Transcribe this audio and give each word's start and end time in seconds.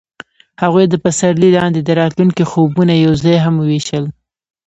هغوی 0.63 0.85
د 0.89 0.95
پسرلی 1.03 1.49
لاندې 1.57 1.79
د 1.83 1.89
راتلونکي 2.01 2.43
خوبونه 2.51 2.93
یوځای 3.05 3.37
هم 3.45 3.55
وویشل. 3.57 4.05